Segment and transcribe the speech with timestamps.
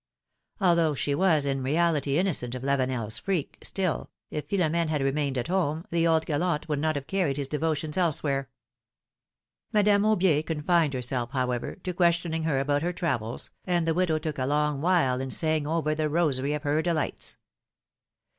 [0.59, 5.47] Although she was in reality innocent of LaveneFs freak, still, if Philom^ne had remained at
[5.47, 8.49] home, the old gallant would not have carried his devotions elsewhere,
[9.71, 14.17] Madame Aubier confined herself, however, to question ing her about her travels, and the widow
[14.17, 17.37] took a long while in saying over the rosary of her delights.